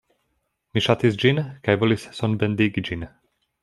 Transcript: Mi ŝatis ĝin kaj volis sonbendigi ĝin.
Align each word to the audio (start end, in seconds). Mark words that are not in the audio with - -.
Mi 0.77 0.83
ŝatis 0.85 1.19
ĝin 1.25 1.43
kaj 1.69 1.79
volis 1.85 2.09
sonbendigi 2.23 2.89
ĝin. 2.91 3.11